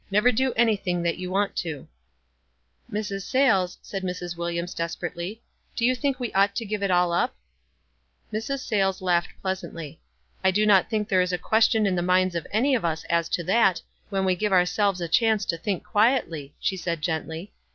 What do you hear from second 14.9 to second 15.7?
a chance to